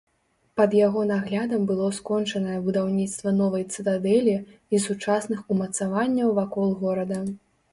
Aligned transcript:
Пад 0.59 0.71
яго 0.77 1.01
наглядам 1.09 1.67
было 1.71 1.89
скончанае 1.97 2.57
будаўніцтва 2.69 3.35
новай 3.41 3.63
цытадэлі 3.75 4.33
і 4.77 4.81
сучасных 4.87 5.39
умацаванняў 5.57 6.37
вакол 6.41 6.67
горада. 6.83 7.25